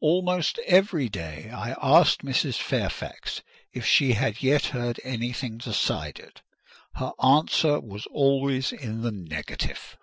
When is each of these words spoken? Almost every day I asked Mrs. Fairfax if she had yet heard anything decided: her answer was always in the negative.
Almost 0.00 0.58
every 0.66 1.08
day 1.08 1.48
I 1.48 1.74
asked 1.80 2.22
Mrs. 2.22 2.56
Fairfax 2.58 3.40
if 3.72 3.86
she 3.86 4.12
had 4.12 4.42
yet 4.42 4.66
heard 4.66 5.00
anything 5.02 5.56
decided: 5.56 6.42
her 6.96 7.12
answer 7.24 7.80
was 7.80 8.04
always 8.08 8.70
in 8.70 9.00
the 9.00 9.12
negative. 9.12 9.96